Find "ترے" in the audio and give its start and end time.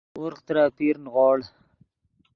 0.45-0.61